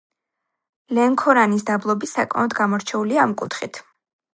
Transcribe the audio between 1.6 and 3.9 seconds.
დაბლობი საკმაოდ გამორჩეულია ამ კუთხით.